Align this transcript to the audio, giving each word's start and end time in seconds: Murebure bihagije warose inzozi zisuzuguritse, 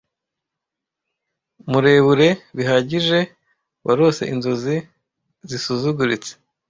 Murebure 1.69 2.27
bihagije 2.57 3.19
warose 3.85 4.21
inzozi 4.33 4.75
zisuzuguritse, 5.49 6.31